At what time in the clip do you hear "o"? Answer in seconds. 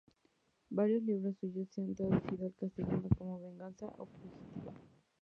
3.85-4.07